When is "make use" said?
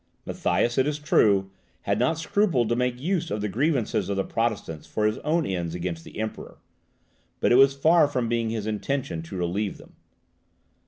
2.75-3.29